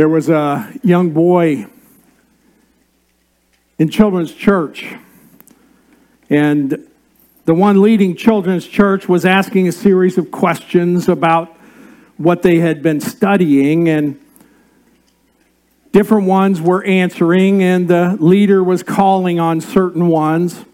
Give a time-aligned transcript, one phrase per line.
[0.00, 1.66] There was a young boy
[3.78, 4.94] in children's church,
[6.30, 6.88] and
[7.44, 11.54] the one leading children's church was asking a series of questions about
[12.16, 14.18] what they had been studying, and
[15.92, 20.64] different ones were answering, and the leader was calling on certain ones.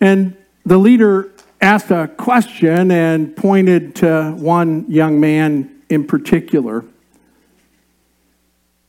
[0.00, 0.34] And
[0.64, 6.86] the leader asked a question and pointed to one young man in particular.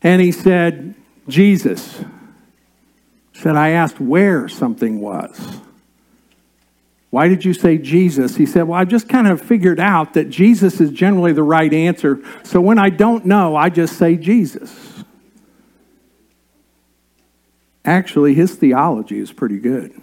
[0.02, 0.95] And he said,
[1.27, 2.03] Jesus.
[3.34, 5.59] Said, I asked where something was.
[7.09, 8.35] Why did you say Jesus?
[8.35, 11.73] He said, Well, I've just kind of figured out that Jesus is generally the right
[11.73, 12.20] answer.
[12.44, 15.03] So when I don't know, I just say Jesus.
[17.84, 20.00] Actually, his theology is pretty good.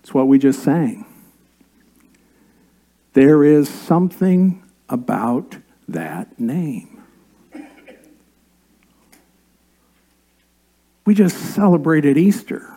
[0.00, 1.06] It's what we just sang.
[3.12, 7.01] There is something about that name.
[11.04, 12.76] We just celebrated Easter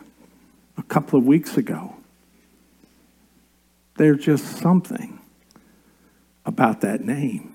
[0.77, 1.95] a couple of weeks ago.
[3.97, 5.19] There's just something
[6.45, 7.53] about that name.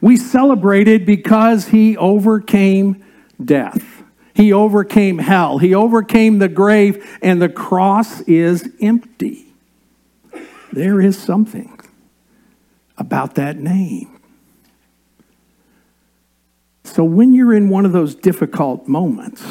[0.00, 3.04] We celebrated because he overcame
[3.42, 4.02] death.
[4.34, 5.58] He overcame hell.
[5.58, 9.46] He overcame the grave, and the cross is empty.
[10.72, 11.78] There is something
[12.96, 14.13] about that name.
[16.84, 19.42] So when you're in one of those difficult moments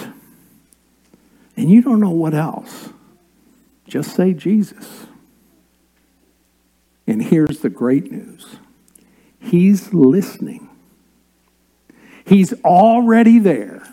[1.58, 2.90] and you don't know what else,
[3.88, 5.08] just say Jesus.
[7.06, 8.58] And here's the great news
[9.40, 10.70] He's listening,
[12.26, 13.84] He's already there,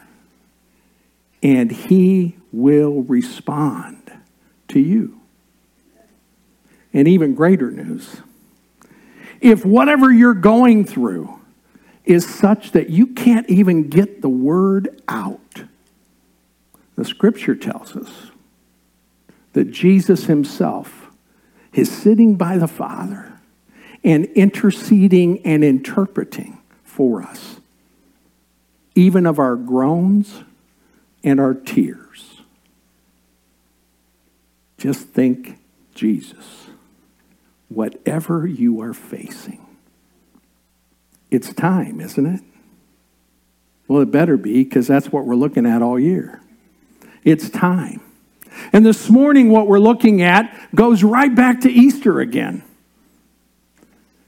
[1.42, 4.12] and He will respond
[4.68, 5.20] to you.
[6.92, 8.20] And even greater news
[9.40, 11.39] if whatever you're going through
[12.10, 15.62] is such that you can't even get the word out,
[16.96, 18.30] the scripture tells us
[19.52, 21.06] that Jesus himself
[21.72, 23.32] is sitting by the Father
[24.02, 27.60] and interceding and interpreting for us,
[28.94, 30.42] even of our groans
[31.22, 32.40] and our tears.
[34.78, 35.58] Just think
[35.94, 36.66] Jesus,
[37.68, 39.64] whatever you are facing.
[41.30, 42.40] It's time, isn't it?
[43.86, 46.40] Well, it better be because that's what we're looking at all year.
[47.24, 48.00] It's time.
[48.72, 52.62] And this morning, what we're looking at goes right back to Easter again.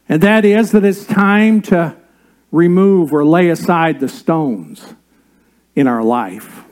[0.09, 1.97] And that is that it's time to
[2.51, 4.95] remove or lay aside the stones
[5.75, 6.65] in our life.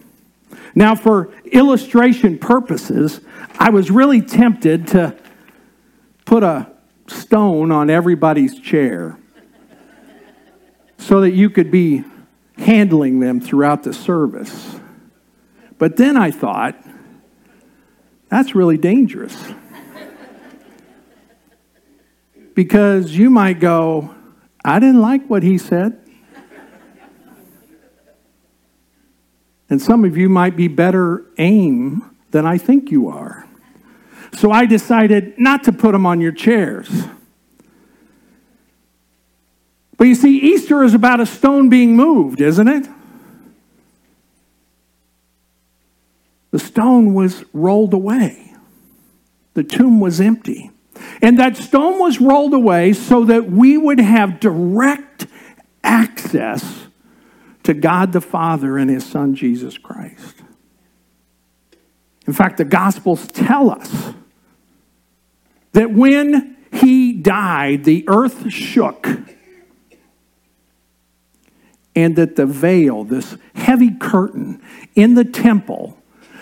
[0.74, 3.20] Now, for illustration purposes,
[3.58, 5.16] I was really tempted to
[6.24, 6.70] put a
[7.08, 9.16] stone on everybody's chair
[11.00, 12.04] so that you could be
[12.58, 14.76] handling them throughout the service.
[15.78, 16.76] But then I thought,
[18.28, 19.34] that's really dangerous.
[22.54, 24.14] because you might go,
[24.62, 25.98] I didn't like what he said.
[29.70, 33.46] And some of you might be better aim than I think you are.
[34.34, 37.06] So I decided not to put them on your chairs.
[40.00, 42.88] But you see, Easter is about a stone being moved, isn't it?
[46.52, 48.54] The stone was rolled away,
[49.52, 50.70] the tomb was empty.
[51.20, 55.26] And that stone was rolled away so that we would have direct
[55.84, 56.86] access
[57.64, 60.36] to God the Father and His Son Jesus Christ.
[62.26, 64.14] In fact, the Gospels tell us
[65.72, 69.06] that when He died, the earth shook
[71.94, 74.62] and that the veil, this heavy curtain
[74.94, 75.98] in the temple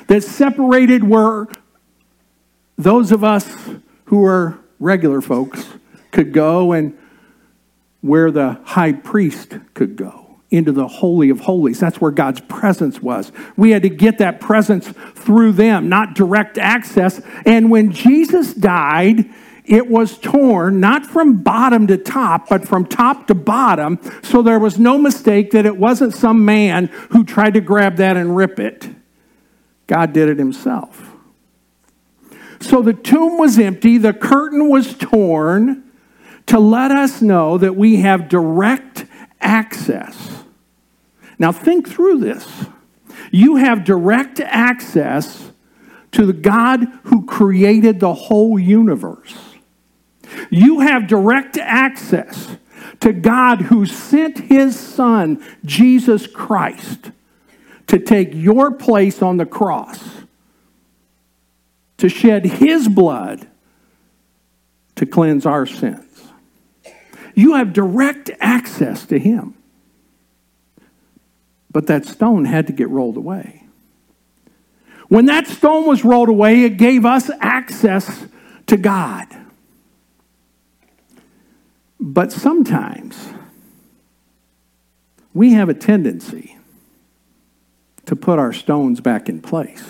[0.06, 1.46] that separated where
[2.76, 3.70] those of us
[4.06, 5.66] who are regular folks
[6.10, 6.96] could go and
[8.00, 11.78] where the high priest could go into the Holy of Holies.
[11.78, 13.32] That's where God's presence was.
[13.56, 17.20] We had to get that presence through them, not direct access.
[17.44, 19.28] And when Jesus died,
[19.68, 23.98] it was torn not from bottom to top, but from top to bottom.
[24.22, 28.16] So there was no mistake that it wasn't some man who tried to grab that
[28.16, 28.88] and rip it.
[29.86, 31.12] God did it himself.
[32.60, 35.84] So the tomb was empty, the curtain was torn
[36.46, 39.04] to let us know that we have direct
[39.40, 40.44] access.
[41.38, 42.66] Now, think through this.
[43.30, 45.52] You have direct access
[46.12, 49.47] to the God who created the whole universe.
[50.50, 52.56] You have direct access
[53.00, 57.10] to God who sent his son, Jesus Christ,
[57.86, 60.02] to take your place on the cross,
[61.98, 63.46] to shed his blood
[64.98, 66.04] to cleanse our sins.
[67.34, 69.54] You have direct access to him.
[71.70, 73.64] But that stone had to get rolled away.
[75.08, 78.26] When that stone was rolled away, it gave us access
[78.66, 79.26] to God.
[82.00, 83.32] But sometimes
[85.34, 86.56] we have a tendency
[88.06, 89.84] to put our stones back in place.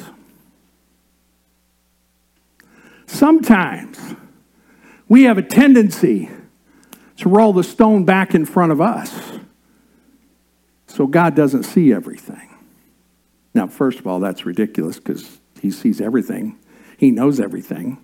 [3.07, 3.99] Sometimes
[5.09, 6.29] we have a tendency
[7.19, 9.39] to roll the stone back in front of us
[10.87, 12.49] so God doesn't see everything.
[13.55, 16.59] Now, first of all, that's ridiculous because He sees everything,
[16.97, 17.99] He knows everything.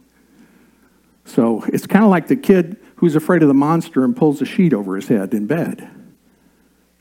[1.24, 4.44] So it's kind of like the kid who's afraid of the monster and pulls a
[4.44, 5.90] sheet over his head in bed.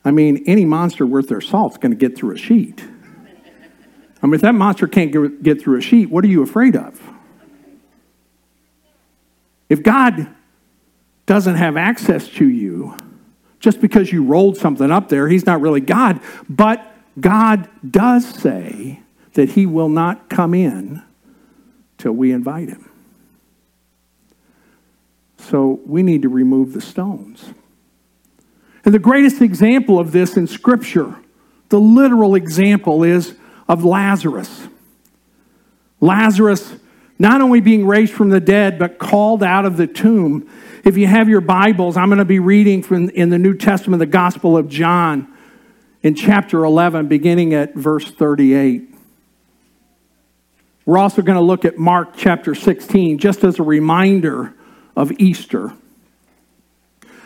[0.05, 2.83] I mean, any monster worth their salt's going to get through a sheet.
[4.21, 7.01] I mean, if that monster can't get through a sheet, what are you afraid of?
[9.69, 10.27] If God
[11.25, 12.97] doesn't have access to you,
[13.59, 16.19] just because you rolled something up there, He's not really God.
[16.49, 16.85] But
[17.19, 19.01] God does say
[19.33, 21.01] that He will not come in
[21.97, 22.89] till we invite Him.
[25.49, 27.45] So we need to remove the stones.
[28.85, 31.15] And the greatest example of this in Scripture,
[31.69, 33.35] the literal example, is
[33.67, 34.67] of Lazarus.
[35.99, 36.75] Lazarus
[37.19, 40.49] not only being raised from the dead, but called out of the tomb.
[40.83, 43.99] If you have your Bibles, I'm going to be reading from in the New Testament,
[43.99, 45.33] the Gospel of John,
[46.01, 48.89] in chapter 11, beginning at verse 38.
[50.85, 54.53] We're also going to look at Mark chapter 16, just as a reminder
[54.95, 55.73] of Easter.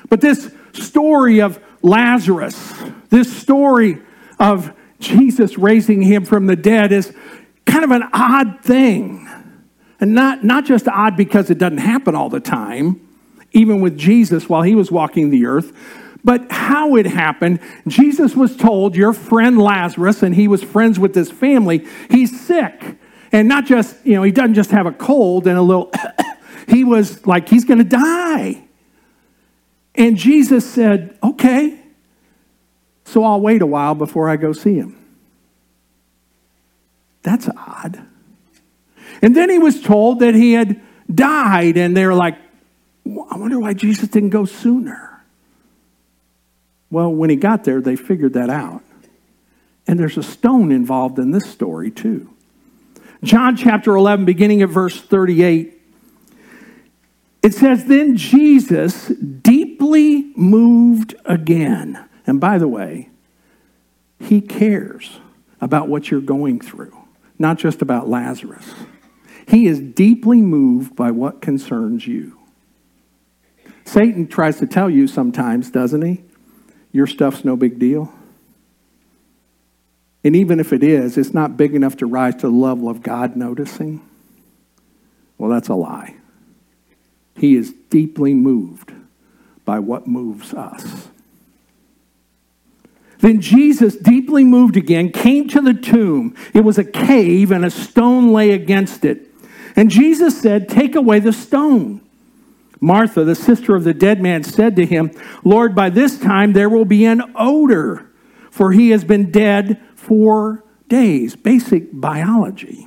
[0.09, 2.73] But this story of Lazarus,
[3.09, 4.01] this story
[4.39, 7.13] of Jesus raising him from the dead is
[7.65, 9.27] kind of an odd thing.
[9.99, 13.01] And not, not just odd because it doesn't happen all the time,
[13.51, 15.75] even with Jesus while he was walking the earth,
[16.23, 17.59] but how it happened.
[17.87, 22.97] Jesus was told, Your friend Lazarus, and he was friends with this family, he's sick.
[23.31, 25.91] And not just, you know, he doesn't just have a cold and a little
[26.67, 28.63] he was like, he's going to die.
[29.95, 31.79] And Jesus said, okay,
[33.05, 34.95] so I'll wait a while before I go see him.
[37.23, 38.05] That's odd.
[39.21, 40.81] And then he was told that he had
[41.13, 42.37] died, and they're like,
[43.05, 45.23] I wonder why Jesus didn't go sooner.
[46.91, 48.83] Well, when he got there, they figured that out.
[49.87, 52.29] And there's a stone involved in this story, too.
[53.23, 55.76] John chapter 11, beginning at verse 38,
[57.47, 62.03] it says, Then Jesus, deeply moved again.
[62.25, 63.09] And by the way,
[64.19, 65.21] he cares
[65.61, 66.91] about what you're going through,
[67.39, 68.75] not just about Lazarus.
[69.47, 72.37] He is deeply moved by what concerns you.
[73.85, 76.25] Satan tries to tell you sometimes, doesn't he?
[76.91, 78.11] Your stuff's no big deal.
[80.21, 83.01] And even if it is, it's not big enough to rise to the level of
[83.01, 84.05] God noticing.
[85.37, 86.17] Well, that's a lie.
[87.37, 88.91] He is deeply moved
[89.63, 91.09] by what moves us.
[93.19, 96.35] Then Jesus, deeply moved again, came to the tomb.
[96.53, 99.27] It was a cave, and a stone lay against it.
[99.75, 102.01] And Jesus said, Take away the stone.
[102.79, 105.11] Martha, the sister of the dead man, said to him,
[105.43, 108.07] Lord, by this time there will be an odor,
[108.51, 111.35] for he has been dead four days.
[111.35, 112.86] Basic biology.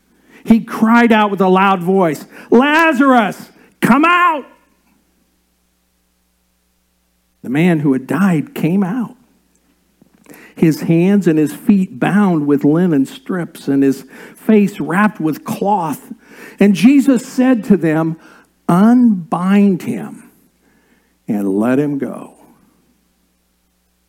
[0.45, 4.45] he cried out with a loud voice, Lazarus, come out!
[7.41, 9.15] The man who had died came out,
[10.55, 14.03] his hands and his feet bound with linen strips, and his
[14.35, 16.13] face wrapped with cloth.
[16.59, 18.19] And Jesus said to them,
[18.69, 20.31] Unbind him
[21.27, 22.37] and let him go.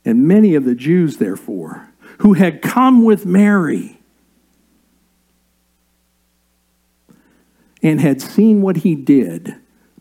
[0.04, 4.01] And many of the Jews, therefore, who had come with Mary,
[7.82, 9.56] and had seen what he did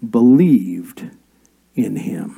[0.07, 1.09] believed
[1.75, 2.37] in him.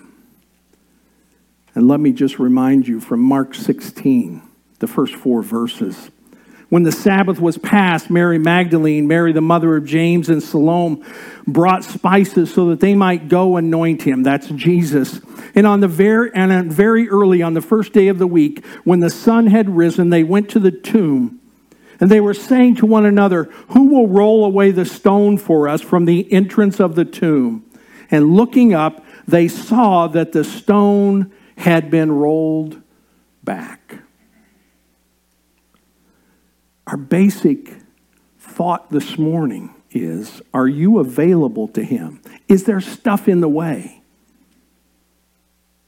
[1.75, 4.41] And let me just remind you from Mark 16,
[4.79, 6.11] the first four verses.
[6.69, 11.03] When the Sabbath was passed, Mary Magdalene, Mary the mother of James, and Salome
[11.45, 14.23] brought spices so that they might go anoint him.
[14.23, 15.21] That's Jesus.
[15.55, 19.01] And on the very and very early on the first day of the week, when
[19.01, 21.39] the sun had risen, they went to the tomb.
[22.03, 25.79] And they were saying to one another, Who will roll away the stone for us
[25.79, 27.63] from the entrance of the tomb?
[28.11, 32.81] And looking up, they saw that the stone had been rolled
[33.41, 33.99] back.
[36.87, 37.71] Our basic
[38.37, 42.21] thought this morning is Are you available to Him?
[42.49, 44.01] Is there stuff in the way?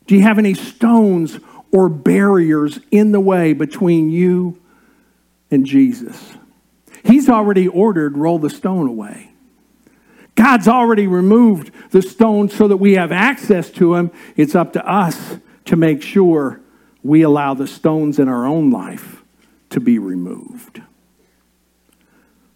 [0.08, 1.42] Do you have any stones
[1.74, 4.62] or barriers in the way between you
[5.52, 6.34] and Jesus?
[7.04, 9.32] He's already ordered, roll the stone away.
[10.36, 14.12] God's already removed the stone so that we have access to Him.
[14.36, 16.60] It's up to us to make sure
[17.04, 19.24] we allow the stones in our own life
[19.70, 20.82] to be removed.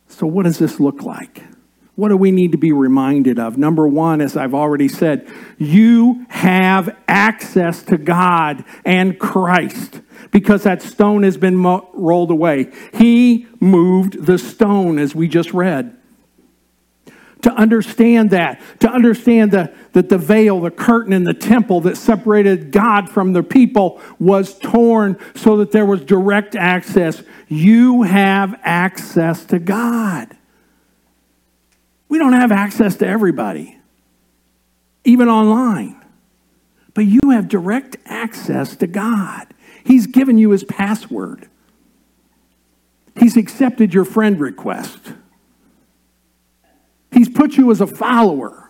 [0.08, 1.44] So, what does this look like?
[2.00, 3.58] What do we need to be reminded of?
[3.58, 10.00] Number one, as I've already said, you have access to God and Christ
[10.32, 12.72] because that stone has been mo- rolled away.
[12.94, 15.98] He moved the stone, as we just read
[17.42, 21.98] to understand that, to understand the, that the veil, the curtain in the temple that
[21.98, 27.24] separated God from the people was torn so that there was direct access.
[27.50, 30.38] You have access to God.
[32.10, 33.78] We don't have access to everybody,
[35.06, 35.96] even online.
[36.94, 39.48] But you have direct access to God.
[39.84, 41.48] He's given you his password.
[43.16, 45.14] He's accepted your friend request.
[47.12, 48.70] He's put you as a follower.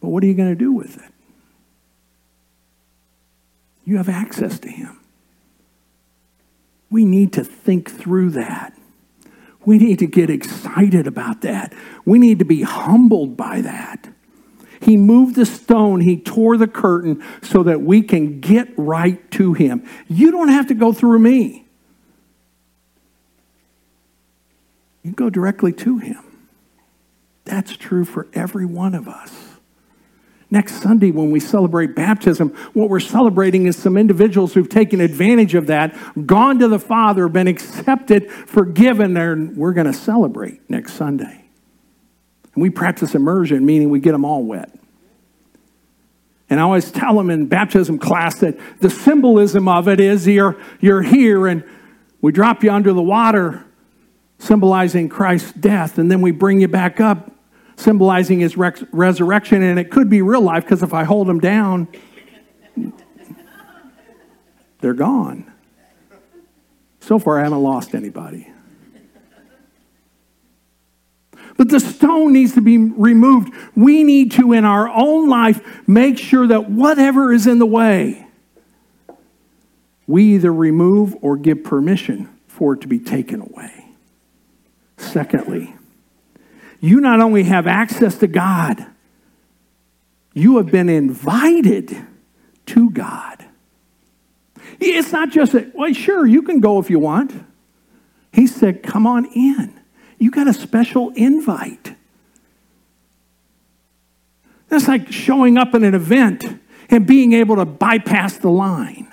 [0.00, 1.12] But what are you going to do with it?
[3.84, 4.98] You have access to Him.
[6.90, 8.76] We need to think through that.
[9.64, 11.72] We need to get excited about that.
[12.04, 14.08] We need to be humbled by that.
[14.80, 19.52] He moved the stone, he tore the curtain so that we can get right to
[19.52, 19.86] him.
[20.08, 21.66] You don't have to go through me.
[25.04, 26.22] You go directly to him.
[27.44, 29.41] That's true for every one of us.
[30.52, 35.54] Next Sunday, when we celebrate baptism, what we're celebrating is some individuals who've taken advantage
[35.54, 40.92] of that, gone to the Father, been accepted, forgiven, and we're going to celebrate next
[40.92, 41.46] Sunday.
[42.52, 44.70] And we practice immersion, meaning we get them all wet.
[46.50, 50.60] And I always tell them in baptism class that the symbolism of it is you're,
[50.80, 51.64] you're here and
[52.20, 53.64] we drop you under the water,
[54.38, 57.31] symbolizing Christ's death, and then we bring you back up
[57.82, 59.62] symbolizing his resurrection.
[59.62, 61.88] And it could be real life because if I hold them down,
[64.80, 65.50] they're gone.
[67.00, 68.48] So far, I haven't lost anybody.
[71.56, 73.52] But the stone needs to be removed.
[73.76, 78.26] We need to, in our own life, make sure that whatever is in the way,
[80.06, 83.86] we either remove or give permission for it to be taken away.
[84.96, 85.74] Secondly,
[86.82, 88.84] you not only have access to God,
[90.34, 91.96] you have been invited
[92.66, 93.44] to God.
[94.80, 97.32] It's not just that, well, sure, you can go if you want.
[98.32, 99.78] He said, come on in.
[100.18, 101.94] You got a special invite.
[104.68, 106.44] That's like showing up at an event
[106.90, 109.06] and being able to bypass the line.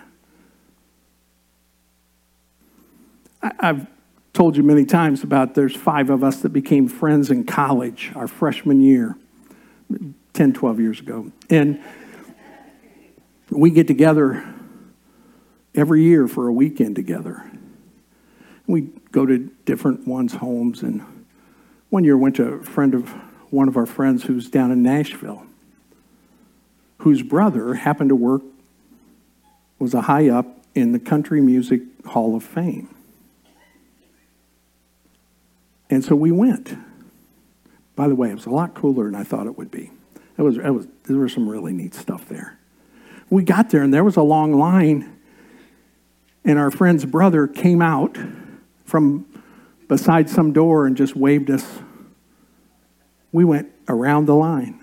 [3.41, 3.85] I've
[4.33, 8.27] told you many times about there's five of us that became friends in college our
[8.27, 9.15] freshman year
[10.33, 11.31] 10 12 years ago.
[11.49, 11.81] And
[13.49, 14.53] we get together
[15.73, 17.49] every year for a weekend together.
[18.67, 18.81] We
[19.11, 21.03] go to different ones homes and
[21.89, 23.09] one year went to a friend of
[23.49, 25.43] one of our friends who's down in nashville
[26.99, 28.43] whose brother happened to work
[29.79, 30.45] was a high up
[30.75, 32.93] in the country music hall of fame
[35.89, 36.77] and so we went.
[37.95, 39.91] By the way, it was a lot cooler than I thought it would be.
[40.37, 42.57] It was, it was, there was some really neat stuff there.
[43.29, 45.17] We got there, and there was a long line,
[46.45, 48.17] and our friend's brother came out
[48.85, 49.25] from
[49.87, 51.79] beside some door and just waved us.
[53.31, 54.79] We went around the line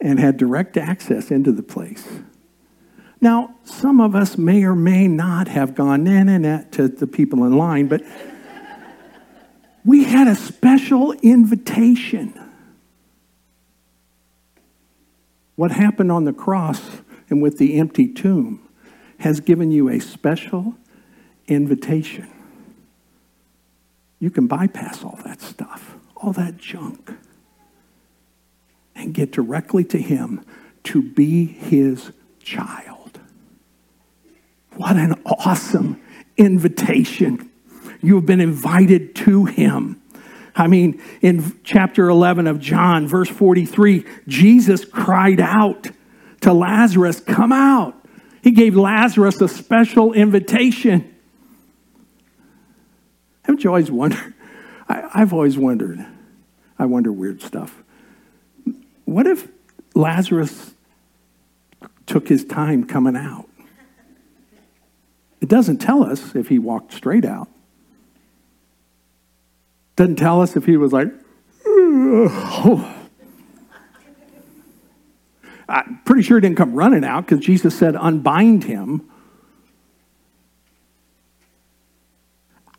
[0.00, 2.06] and had direct access into the place.
[3.20, 7.44] Now, some of us may or may not have gone na na to the people
[7.44, 8.02] in line, but
[9.84, 12.38] we had a special invitation.
[15.56, 16.80] What happened on the cross
[17.28, 18.66] and with the empty tomb
[19.18, 20.74] has given you a special
[21.46, 22.28] invitation.
[24.18, 27.12] You can bypass all that stuff, all that junk,
[28.94, 30.44] and get directly to Him
[30.84, 33.20] to be His child.
[34.76, 36.00] What an awesome
[36.36, 37.49] invitation.
[38.02, 40.00] You have been invited to Him.
[40.54, 45.88] I mean, in chapter 11 of John, verse 43, Jesus cried out
[46.42, 47.96] to Lazarus, Come out.
[48.42, 51.14] He gave Lazarus a special invitation.
[53.42, 54.34] Haven't you always wondered?
[54.88, 56.04] I, have always wondered.
[56.78, 57.82] I wonder weird stuff.
[59.04, 59.48] What if
[59.94, 60.74] Lazarus
[62.06, 63.48] took his time coming out?
[65.40, 67.48] It doesn't tell us if he walked straight out.
[70.00, 71.08] Doesn't tell us if he was like,
[71.66, 72.96] oh.
[75.68, 79.10] I'm pretty sure he didn't come running out because Jesus said, unbind him.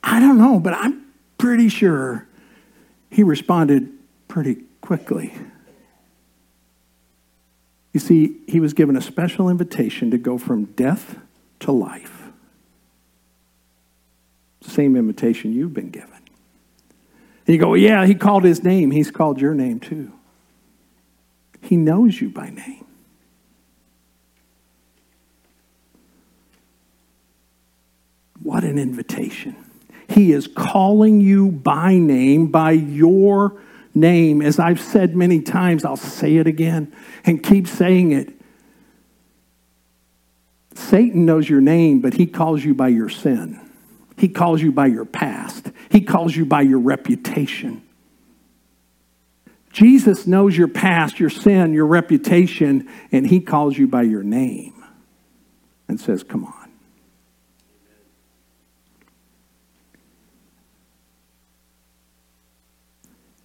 [0.04, 2.28] I don't know, but I'm pretty sure
[3.12, 3.92] he responded
[4.28, 5.32] pretty quickly.
[7.94, 11.20] You see, he was given a special invitation to go from death
[11.60, 12.32] to life.
[14.62, 16.21] Same invitation you've been given.
[17.52, 18.92] You go, yeah, he called his name.
[18.92, 20.14] He's called your name too.
[21.62, 22.86] He knows you by name.
[28.42, 29.56] What an invitation.
[30.08, 33.62] He is calling you by name, by your
[33.94, 34.42] name.
[34.42, 36.94] As I've said many times, I'll say it again
[37.26, 38.34] and keep saying it.
[40.74, 43.60] Satan knows your name, but he calls you by your sin.
[44.18, 45.72] He calls you by your past.
[45.92, 47.84] He calls you by your reputation.
[49.74, 54.86] Jesus knows your past, your sin, your reputation, and he calls you by your name
[55.90, 56.72] and says, Come on.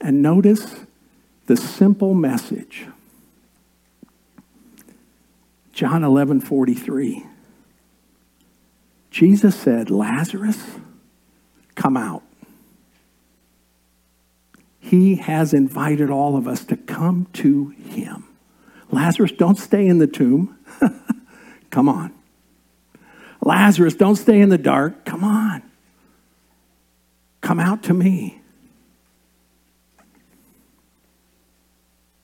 [0.01, 0.77] And notice
[1.47, 2.87] the simple message.
[5.73, 7.27] John 11 43.
[9.11, 10.63] Jesus said, Lazarus,
[11.75, 12.23] come out.
[14.97, 18.25] He has invited all of us to come to him.
[18.91, 20.57] Lazarus, don't stay in the tomb.
[21.71, 22.15] come on.
[23.43, 25.05] Lazarus, don't stay in the dark.
[25.05, 25.63] Come on.
[27.43, 28.41] Come out to me.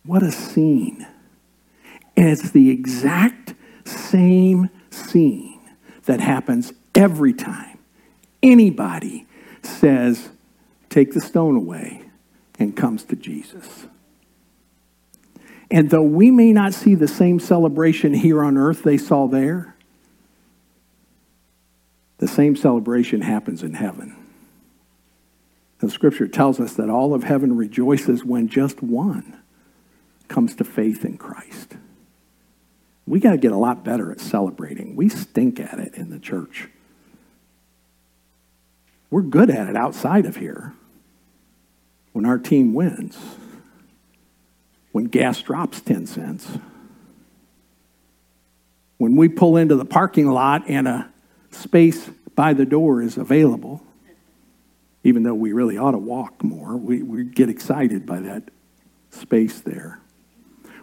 [0.07, 1.07] What a scene.
[2.17, 3.55] And it's the exact
[3.85, 5.61] same scene
[6.07, 7.79] that happens every time
[8.43, 9.27] anybody
[9.63, 10.31] says,
[10.89, 12.03] Take the stone away
[12.63, 13.87] and comes to Jesus.
[15.71, 19.75] And though we may not see the same celebration here on earth they saw there,
[22.19, 24.17] the same celebration happens in heaven.
[25.79, 29.41] The scripture tells us that all of heaven rejoices when just one
[30.29, 31.77] comes to faith in Christ.
[33.07, 34.95] We got to get a lot better at celebrating.
[34.95, 36.69] We stink at it in the church.
[39.11, 40.75] We're good at it outside of here
[42.13, 43.19] when our team wins,
[44.93, 46.49] when gas drops 10 cents,
[48.99, 51.09] when we pull into the parking lot and a
[51.51, 53.83] space by the door is available,
[55.05, 58.45] even though we really ought to walk more, we, we get excited by that
[59.11, 59.99] space there.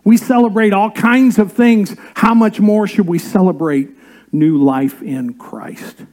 [0.04, 1.96] We celebrate all kinds of things.
[2.16, 3.90] How much more should we celebrate
[4.32, 6.04] new life in Christ?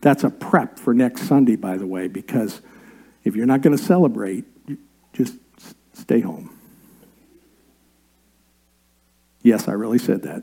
[0.00, 2.60] That's a prep for next Sunday, by the way, because
[3.22, 4.44] if you're not going to celebrate,
[5.14, 5.34] just
[5.94, 6.50] stay home.
[9.42, 10.42] Yes, I really said that.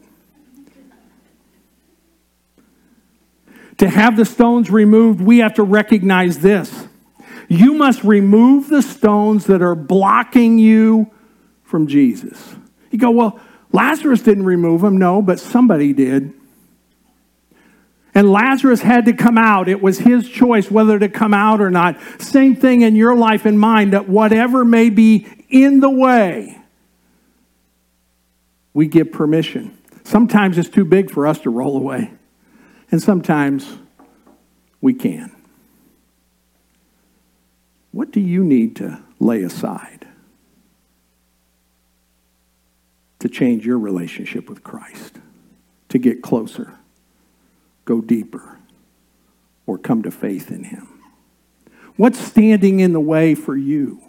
[3.78, 6.88] To have the stones removed, we have to recognize this.
[7.48, 11.12] You must remove the stones that are blocking you
[11.64, 12.56] from Jesus.
[12.92, 13.40] You go, well,
[13.72, 14.98] Lazarus didn't remove them.
[14.98, 16.34] No, but somebody did.
[18.14, 19.70] And Lazarus had to come out.
[19.70, 21.98] It was his choice whether to come out or not.
[22.22, 26.58] Same thing in your life and mine that whatever may be in the way,
[28.74, 29.78] we give permission.
[30.04, 32.12] Sometimes it's too big for us to roll away,
[32.90, 33.78] and sometimes
[34.82, 35.34] we can.
[37.92, 40.08] What do you need to lay aside
[43.20, 45.18] to change your relationship with Christ,
[45.90, 46.74] to get closer?
[47.86, 48.60] Go deeper
[49.66, 50.88] or come to faith in Him?
[51.96, 54.02] What's standing in the way for you?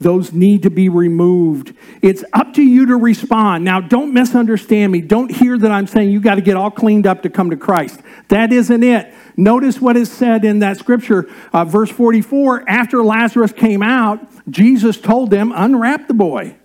[0.00, 3.64] Those need to be removed It's up to you to respond.
[3.64, 5.02] Now, don't misunderstand me.
[5.02, 7.56] Don't hear that I'm saying you got to get all cleaned up to come to
[7.56, 8.00] Christ.
[8.28, 9.12] That isn't it.
[9.36, 12.68] Notice what is said in that scripture, uh, verse 44.
[12.68, 16.56] After Lazarus came out, Jesus told them, Unwrap the boy,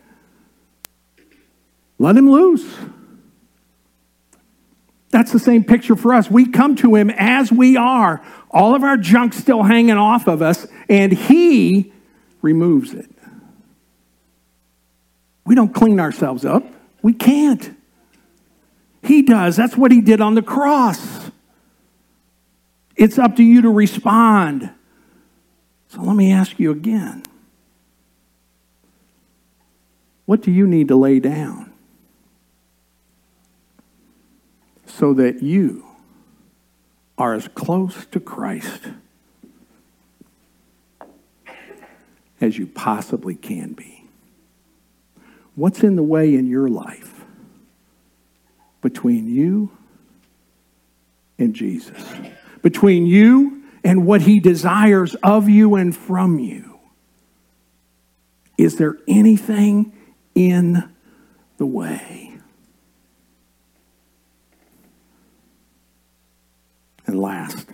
[1.99, 2.65] let him loose.
[5.15, 6.29] That's the same picture for us.
[6.29, 10.41] We come to him as we are, all of our junk still hanging off of
[10.41, 11.93] us, and he
[12.41, 13.09] removes it.
[15.45, 16.65] We don't clean ourselves up.
[17.01, 17.77] We can't.
[19.03, 19.55] He does.
[19.55, 21.31] That's what he did on the cross.
[22.97, 24.69] It's up to you to respond.
[25.87, 27.23] So let me ask you again
[30.25, 31.64] what do you need to lay down
[35.05, 35.85] so that you
[37.15, 38.81] are as close to Christ
[42.41, 44.03] as you possibly can be?
[45.53, 47.23] What's in the way in your life
[48.81, 49.77] between you
[51.37, 52.03] and Jesus?
[52.63, 56.79] Between you and what he desires of you and from you?
[58.57, 59.93] Is there anything
[60.33, 60.89] in
[61.57, 62.34] the way?
[67.25, 67.67] Last,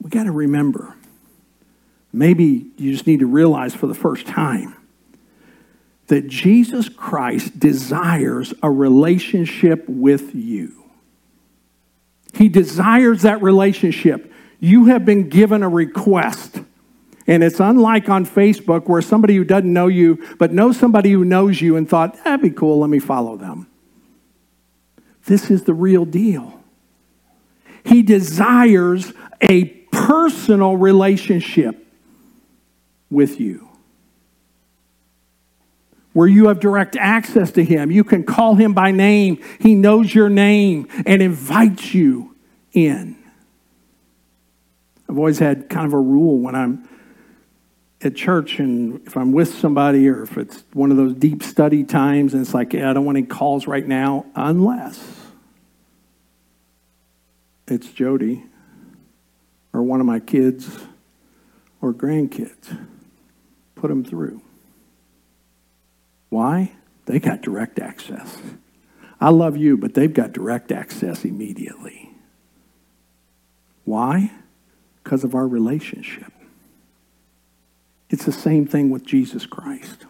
[0.00, 0.94] we got to remember
[2.12, 4.74] maybe you just need to realize for the first time
[6.08, 10.84] that Jesus Christ desires a relationship with you.
[12.34, 14.32] He desires that relationship.
[14.58, 16.60] You have been given a request.
[17.26, 21.26] And it's unlike on Facebook where somebody who doesn't know you, but knows somebody who
[21.26, 23.66] knows you and thought, that'd be cool, let me follow them.
[25.28, 26.58] This is the real deal.
[27.84, 29.12] He desires
[29.42, 31.86] a personal relationship
[33.10, 33.68] with you
[36.14, 37.90] where you have direct access to him.
[37.90, 39.38] You can call him by name.
[39.60, 42.34] He knows your name and invites you
[42.72, 43.14] in.
[45.10, 46.88] I've always had kind of a rule when I'm
[48.00, 51.84] at church and if I'm with somebody or if it's one of those deep study
[51.84, 55.17] times and it's like, yeah, I don't want any calls right now unless
[57.70, 58.44] it's Jody
[59.72, 60.78] or one of my kids
[61.80, 62.76] or grandkids.
[63.74, 64.42] Put them through.
[66.30, 66.72] Why?
[67.06, 68.38] They got direct access.
[69.20, 72.10] I love you, but they've got direct access immediately.
[73.84, 74.30] Why?
[75.02, 76.32] Because of our relationship.
[78.10, 80.06] It's the same thing with Jesus Christ.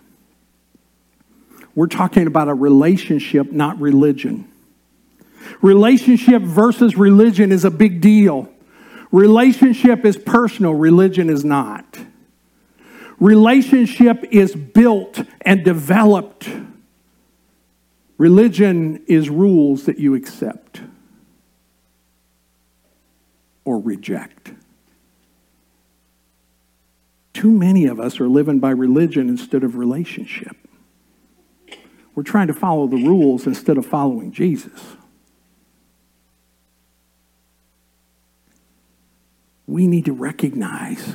[1.74, 4.47] We're talking about a relationship, not religion.
[5.62, 8.48] Relationship versus religion is a big deal.
[9.10, 11.98] Relationship is personal, religion is not.
[13.18, 16.48] Relationship is built and developed.
[18.16, 20.82] Religion is rules that you accept
[23.64, 24.52] or reject.
[27.32, 30.56] Too many of us are living by religion instead of relationship.
[32.14, 34.97] We're trying to follow the rules instead of following Jesus.
[39.78, 41.14] We need to recognize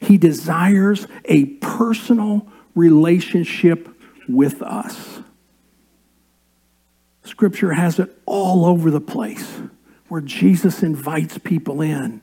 [0.00, 3.88] he desires a personal relationship
[4.28, 5.18] with us.
[7.24, 9.62] Scripture has it all over the place
[10.06, 12.20] where Jesus invites people in,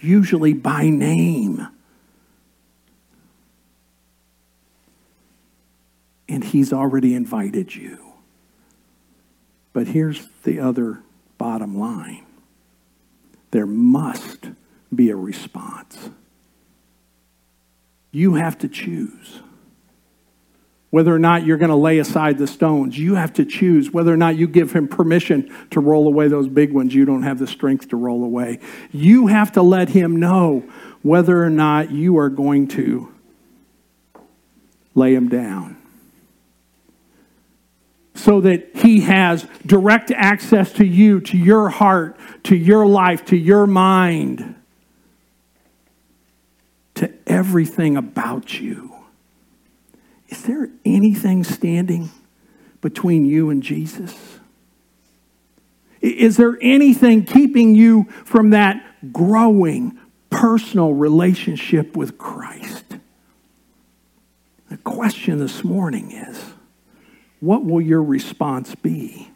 [0.00, 1.68] usually by name.
[6.26, 8.14] And he's already invited you.
[9.74, 11.02] But here's the other
[11.36, 12.24] bottom line
[13.50, 14.48] there must
[14.94, 16.10] be a response.
[18.10, 19.40] You have to choose
[20.90, 22.98] whether or not you're going to lay aside the stones.
[22.98, 26.48] You have to choose whether or not you give him permission to roll away those
[26.48, 28.60] big ones you don't have the strength to roll away.
[28.90, 30.64] You have to let him know
[31.02, 33.12] whether or not you are going to
[34.94, 35.76] lay him down.
[38.14, 43.36] So that he has direct access to you, to your heart, to your life, to
[43.36, 44.56] your mind
[47.38, 48.92] everything about you.
[50.28, 52.10] Is there anything standing
[52.80, 54.40] between you and Jesus?
[56.00, 59.96] Is there anything keeping you from that growing
[60.30, 62.84] personal relationship with Christ?
[64.68, 66.54] The question this morning is
[67.38, 69.30] what will your response be?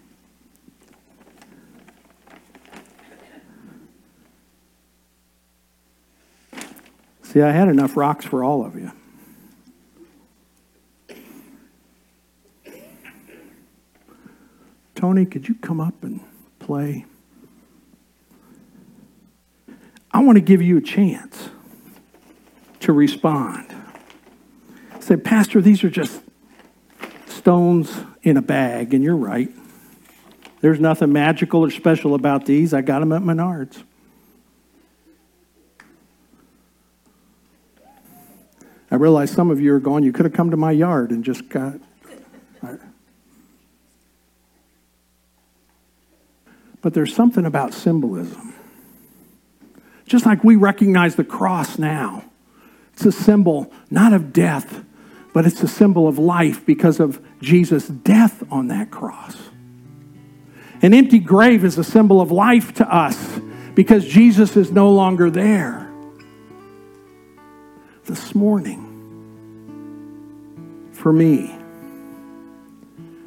[7.32, 8.92] See, I had enough rocks for all of you.
[14.94, 16.20] Tony, could you come up and
[16.58, 17.06] play?
[20.12, 21.48] I want to give you a chance
[22.80, 23.74] to respond.
[25.00, 26.20] Say, Pastor, these are just
[27.28, 29.48] stones in a bag, and you're right.
[30.60, 32.74] There's nothing magical or special about these.
[32.74, 33.84] I got them at Menards.
[39.02, 41.48] Realize some of you are going, you could have come to my yard and just
[41.48, 41.74] got.
[46.80, 48.54] But there's something about symbolism.
[50.06, 52.24] Just like we recognize the cross now,
[52.92, 54.84] it's a symbol not of death,
[55.32, 59.36] but it's a symbol of life because of Jesus' death on that cross.
[60.82, 63.40] An empty grave is a symbol of life to us
[63.74, 65.88] because Jesus is no longer there.
[68.04, 68.91] This morning,
[71.02, 71.52] for me,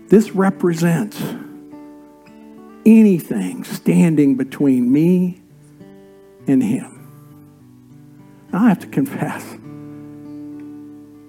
[0.07, 1.21] this represents
[2.85, 5.41] anything standing between me
[6.47, 6.91] and Him.
[8.53, 9.43] I have to confess,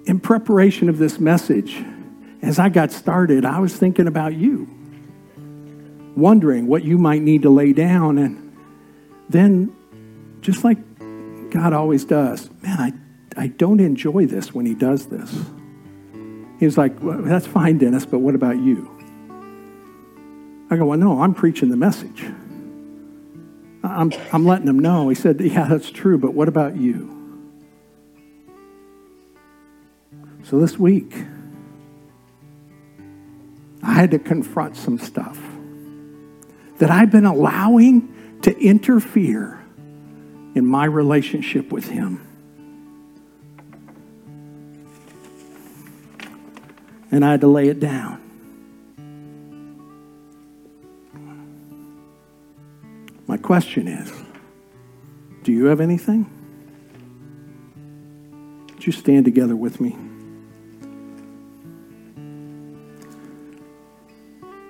[0.05, 1.83] in preparation of this message,
[2.41, 4.69] as I got started, I was thinking about you,
[6.15, 8.17] wondering what you might need to lay down.
[8.17, 8.57] And
[9.27, 9.75] then,
[10.39, 10.77] just like
[11.49, 12.93] God always does, man, I,
[13.35, 15.35] I don't enjoy this when He does this.
[16.59, 18.93] He was like, well, That's fine, Dennis, but what about you?
[20.69, 22.25] I go, Well, no, I'm preaching the message.
[23.83, 25.09] I'm, I'm letting him know.
[25.09, 27.13] He said, Yeah, that's true, but what about you?
[30.43, 31.13] So this week,
[33.83, 35.39] I had to confront some stuff
[36.77, 39.63] that I've been allowing to interfere
[40.55, 42.26] in my relationship with Him.
[47.11, 48.21] And I had to lay it down.
[53.27, 54.11] My question is
[55.43, 56.29] do you have anything?
[58.73, 59.95] Would you stand together with me?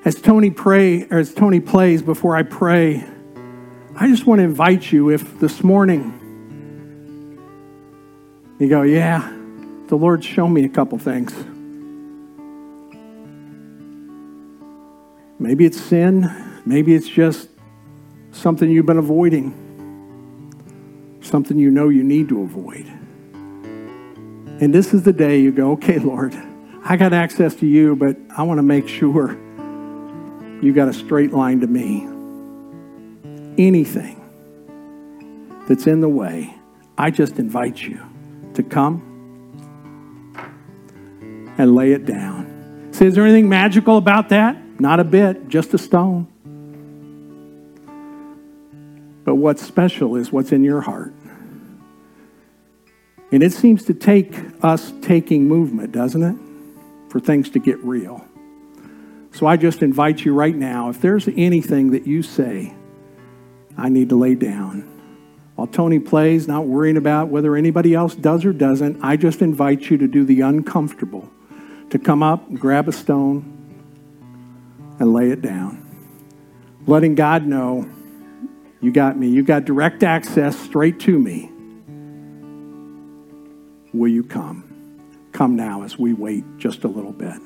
[0.06, 3.04] As Tony pray as Tony plays before I pray,
[3.96, 6.14] I just want to invite you if this morning
[8.60, 9.32] you go, yeah,
[9.88, 11.34] the Lord shown me a couple things.
[15.48, 16.30] Maybe it's sin,
[16.66, 17.48] maybe it's just
[18.34, 19.54] something you've been avoiding,
[21.22, 22.86] something you know you need to avoid.
[24.60, 26.36] And this is the day you go, okay, Lord,
[26.84, 29.38] I got access to you, but I want to make sure
[30.62, 32.02] you got a straight line to me.
[33.58, 34.20] Anything
[35.70, 36.54] that's in the way,
[36.98, 38.02] I just invite you
[38.54, 39.02] to come
[41.58, 42.90] and lay it down.
[42.92, 44.58] See, is there anything magical about that?
[44.80, 46.28] Not a bit, just a stone.
[49.24, 51.14] But what's special is what's in your heart.
[53.32, 56.36] And it seems to take us taking movement, doesn't it?
[57.12, 58.24] For things to get real.
[59.34, 62.74] So I just invite you right now if there's anything that you say,
[63.78, 64.94] I need to lay down.
[65.56, 69.90] While Tony plays, not worrying about whether anybody else does or doesn't, I just invite
[69.90, 71.30] you to do the uncomfortable,
[71.90, 73.57] to come up, grab a stone,
[75.00, 75.84] and lay it down.
[76.86, 77.88] Letting God know
[78.82, 79.28] you got me.
[79.28, 81.52] You got direct access straight to me.
[83.94, 84.64] Will you come?
[85.32, 87.40] Come now as we wait just a little bit.